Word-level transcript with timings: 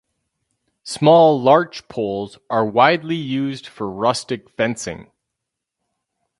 Small 0.81 1.39
larch 1.39 1.87
poles 1.87 2.39
are 2.49 2.65
widely 2.65 3.13
used 3.15 3.67
for 3.67 3.87
rustic 3.87 4.49
fencing. 4.49 5.11